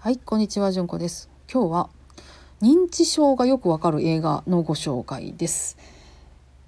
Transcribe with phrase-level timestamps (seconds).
[0.00, 1.28] はい、こんにちは、じゅんこです。
[1.52, 1.90] 今日は
[2.62, 5.76] 認知症がよくわかる映画のご紹介です。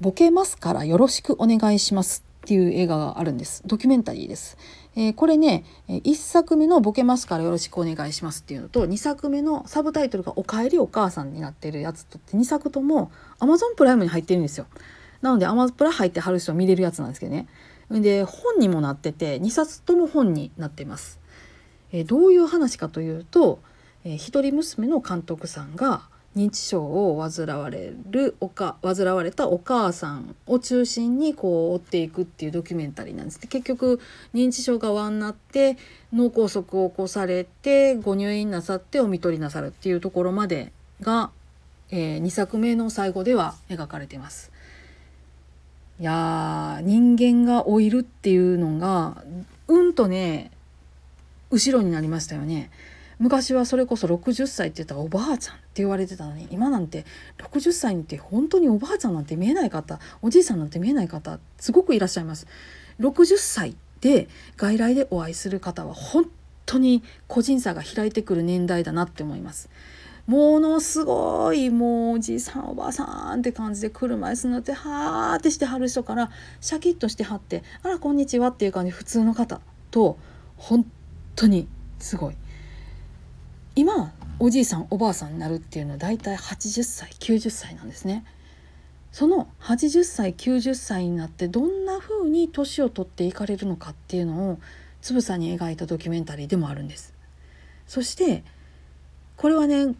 [0.00, 3.62] ボケますからよろしくお願いしますっていう映画があるんです。
[3.64, 4.58] ドキュメンタリーです。
[4.96, 14.66] えーこれね、え1作目のボケますからよろしくお願いしますっていうのと2作目のサブタイトルがおかえりお母さんになってるやつとって2作とも Amazon プライムに入ってるんですよ。
[15.20, 17.46] なので Amazon プラ入ってはる人見れるやつなんですけどね。
[17.88, 21.21] で本にもなってて2冊とも本になってます。
[21.92, 23.60] えどういう話かというと、
[24.04, 26.02] えー一人娘の監督さんが
[26.34, 34.00] 認知症を患われるおか患われたお母さんを中心にこう追っていくっていうドキュメンタリーなんですで結局
[34.32, 35.76] 認知症がんになって
[36.12, 41.30] 脳梗塞を起こされてご入院なさってお看取りなさるっていうところまでが、
[41.90, 44.52] え2作目の最後では描かれています。
[46.00, 49.22] いやー人間が老いるっていうのが
[49.68, 50.50] うんとね
[51.52, 52.70] 後ろになりましたよね。
[53.18, 57.04] 昔はそれこそ60歳って言ったらおばあちゃんって言われてたのに今なんて
[57.38, 62.48] 60歳って本当におばあちゃんなんて見えない方おじいさんなんて見えない方すごくいらっしゃいます。
[62.98, 66.24] 60歳で外来でお会いする方は本
[66.66, 69.68] 当に個人差が開いてくる年代だなって思います。
[70.26, 80.18] ものすごいもうおじいさんおばあさんって感じで車椅子になってはーってしてはる人からシャキッとしてはって「あらこんにちは」っていう感じ普通の方と
[80.56, 81.01] 本当
[81.46, 81.66] に
[81.98, 82.36] すごい
[83.74, 88.24] 今おじいさんおばあさんになるっていうのは大体80歳90歳なんですね。
[89.12, 94.58] その80歳90歳になってどんな風に年を取っていかれるのかっていうのを
[95.02, 97.14] つぶさに描いたドキュメンタリーでもあるんです。
[97.86, 98.42] そして
[99.36, 99.94] これはね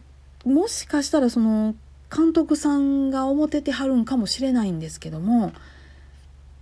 [0.45, 1.75] もしかしたらその
[2.15, 5.51] 監督さんが思っててはるんかもしれないんですけども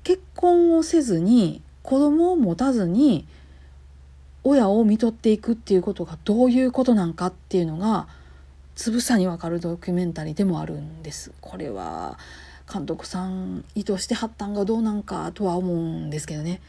[0.03, 3.27] 結婚をせずに子供を持たずに
[4.43, 8.07] 親を見とっていくっていうことがどういうことなんかっていうのが
[8.75, 11.31] つぶさにわかるドキュメンタリーでもあるんです。
[11.41, 12.17] これは
[12.71, 16.61] 監督さん意図してはったんがどうなんかとは思うんですけどね。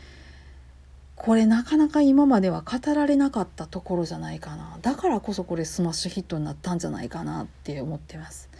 [1.14, 8.50] これなかなか今までは語られなかったところじゃないかなだからこそこれスマッシュヒットになったんじゃないかなって思ってます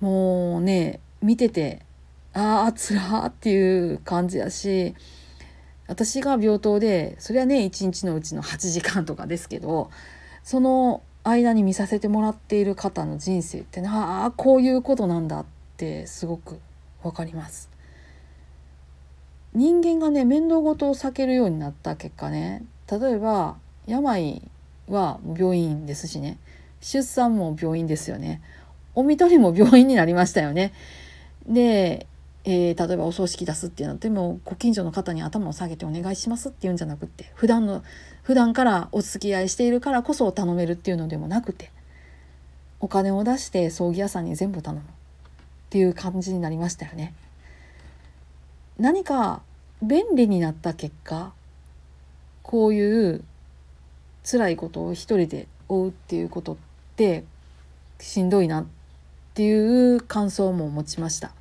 [0.00, 1.80] もうね見てて
[2.34, 4.94] ああつらーっていう感じやし
[5.88, 9.90] 私が病棟でそれはね一日のうちの8時間とかですけど
[10.44, 16.60] その間に見させてもらっている方の人生ってああこういうことなんだってすごく
[17.02, 17.70] わかります。
[19.54, 23.56] 人間がね面倒事を避けるようになった結果ね例えば
[23.86, 24.42] 病
[24.88, 26.38] は病院ですしね
[26.80, 28.42] 出産も病院ですよね
[28.94, 30.72] お看取りも病院になりましたよね。
[31.46, 32.08] で、
[32.50, 37.84] えー例えばお葬式出すっていうのでもご近所の方に頭を下げてお願いしますっていうんじゃなくって普段の
[38.22, 41.70] 普段からお付き合いしているからこそ頼めるっていうのでもなくて
[42.80, 44.84] お金を出して葬儀屋さんに全部頼むっ
[45.68, 47.12] ていう感じになりましたよね。
[48.78, 49.42] 何か
[49.82, 51.32] 便利になった結果
[52.42, 53.24] こういう
[54.24, 56.56] 辛いことを一人で追うっていうことっ
[56.96, 57.24] て
[58.00, 58.66] しんどいなっ
[59.34, 61.32] ていう感想も持ちました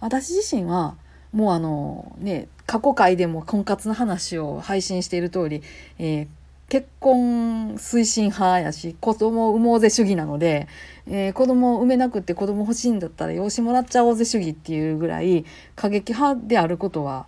[0.00, 0.96] 私自身は
[1.32, 5.62] もうあのね過去回でも婚活の話を配信している通り、
[5.98, 6.28] えー
[6.68, 10.68] 結婚推進派やし子供を産もうぜ主義なので、
[11.06, 17.26] えー子供を産めなくて子供欲しいんだったら養子もらっちゃおうぜ主義っていうぐらい過激派であることは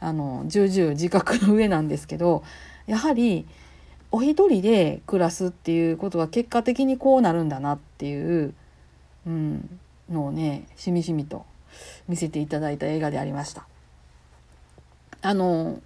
[0.00, 2.44] あの重々自覚の上なんですけど
[2.86, 3.46] やはり
[4.10, 8.52] お一人で暮らすっていうことは結果的にこうなるんだなっていう、
[9.26, 11.46] うん、のをねしみじみと
[12.08, 13.66] 見せていただいた映画でありました。
[15.22, 15.80] あの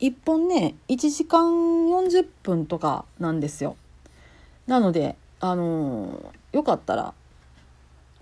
[0.00, 1.42] 1本ね1時間
[1.88, 3.76] 40分とかなんですよ。
[4.66, 7.12] なのであのよかったら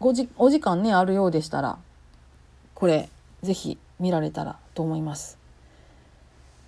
[0.01, 1.79] ごじお時間ねあるようでしたら
[2.75, 3.09] これ
[3.43, 5.39] ぜひ見られたらと思います。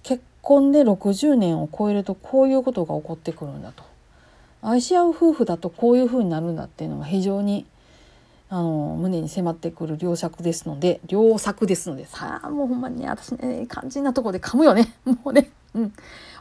[0.02, 3.84] 結婚で60年を超えるとこういうことが起こってくるんだと
[4.62, 7.66] 愛し合う夫婦だとこういうふうになるんだっていうのが非常に
[8.52, 15.92] あの胸に迫ってくる良作ですので良作ですのでさあもうほんまにね私ね肝心なとこで噛むよね もうね、うん、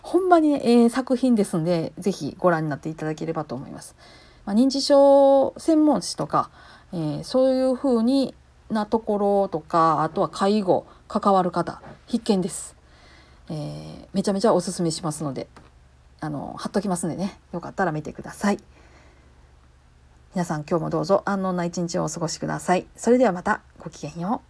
[0.01, 3.95] ほんまにね、えー作品ですのでぜひご覧になっていただければと思います。
[4.45, 6.49] まあ、認知症専門誌とか、
[6.91, 8.33] えーそういうふうに
[8.71, 12.75] なところとかあとは介護関わる方必見です。
[13.51, 15.47] えーめちゃめちゃおすすめしますので
[16.21, 18.57] あの貼っときますんでねよかったら見てください。
[20.35, 22.85] 皆さん今日もどうぞ安穏な一日をお過ごしください。
[22.95, 24.48] それではまたごきげんよう。